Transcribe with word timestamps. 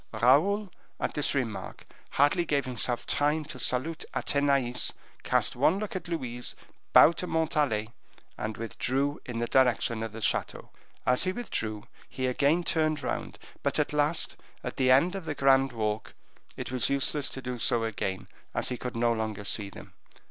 Raoul, 0.13 0.71
at 0.99 1.13
this 1.13 1.35
remark, 1.35 1.85
hardly 2.09 2.43
gave 2.43 2.65
himself 2.65 3.05
time 3.05 3.45
to 3.45 3.59
salute 3.59 4.03
Athenais, 4.15 4.93
cast 5.21 5.55
one 5.55 5.77
look 5.77 5.95
at 5.95 6.07
Louise, 6.07 6.55
bowed 6.91 7.17
to 7.17 7.27
Montalais, 7.27 7.91
and 8.35 8.57
withdrew 8.57 9.21
in 9.27 9.37
the 9.37 9.45
direction 9.45 10.01
of 10.01 10.11
the 10.11 10.19
chateau. 10.19 10.71
As 11.05 11.25
he 11.25 11.31
withdrew 11.31 11.83
he 12.09 12.25
again 12.25 12.63
turned 12.63 13.03
round, 13.03 13.37
but 13.61 13.77
at 13.77 13.93
last, 13.93 14.37
at 14.63 14.77
the 14.77 14.89
end 14.89 15.13
of 15.13 15.25
the 15.25 15.35
grand 15.35 15.71
walk, 15.71 16.15
it 16.57 16.71
was 16.71 16.89
useless 16.89 17.29
to 17.29 17.39
do 17.39 17.59
so 17.59 17.83
again, 17.83 18.27
as 18.55 18.69
he 18.69 18.77
could 18.77 18.95
no 18.95 19.13
longer 19.13 19.45
see 19.45 19.69
them. 19.69 19.93